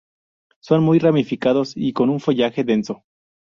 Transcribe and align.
Son 0.61 0.81
muy 0.81 0.97
ramificados 0.97 1.73
y 1.77 1.93
con 1.93 2.09
un 2.09 2.19
follaje 2.19 2.63
denso. 2.63 3.03